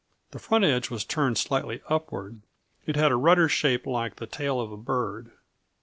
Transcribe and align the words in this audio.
The 0.31 0.39
front 0.39 0.65
edge 0.65 0.89
was 0.89 1.05
turned 1.05 1.37
slightly 1.37 1.83
upward. 1.87 2.41
It 2.87 2.95
had 2.95 3.11
a 3.11 3.15
rudder 3.15 3.47
shaped 3.47 3.85
like 3.85 4.15
the 4.15 4.25
tail 4.25 4.59
of 4.59 4.71
a 4.71 4.75
bird. 4.77 5.29